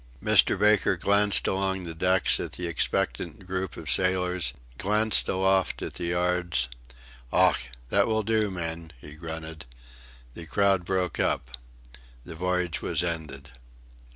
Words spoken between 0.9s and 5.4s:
glanced along the decks at the expectant group of sailors, glanced